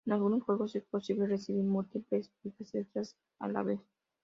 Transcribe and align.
En 0.07 0.13
algunos 0.13 0.41
juegos, 0.41 0.75
es 0.75 0.83
posible 0.85 1.27
recibir 1.27 1.63
múltiples 1.63 2.31
vidas 2.41 2.73
extra 2.73 3.03
a 3.37 3.47
la 3.49 3.61
vez. 3.61 3.79